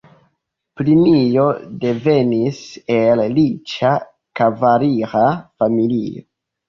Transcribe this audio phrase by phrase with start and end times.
[0.79, 1.43] Plinio
[1.83, 2.61] devenis
[2.95, 3.95] el riĉa
[4.41, 5.23] kavalira
[5.61, 6.25] familio.